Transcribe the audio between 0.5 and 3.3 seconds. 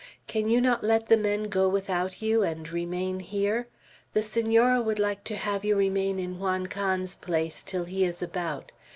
not let the men go without you, and remain